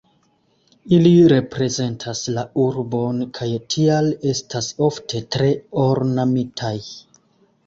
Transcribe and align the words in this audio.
Ili 0.95 1.09
reprezentas 1.33 2.21
la 2.37 2.45
urbon 2.63 3.19
kaj 3.39 3.51
tial 3.75 4.09
estas 4.33 4.71
ofte 4.89 5.23
tre 5.37 5.53
ornamitaj. 5.85 6.75